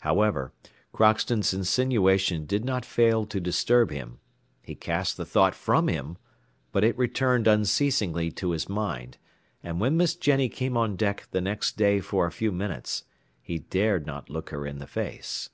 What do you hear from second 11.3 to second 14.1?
the next day for a few minutes, he dared